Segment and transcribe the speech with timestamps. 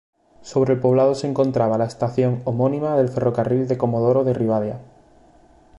[0.41, 4.79] Sobre el poblado se encontraba la estación homónima del Ferrocarril de Comodoro Rivadavia.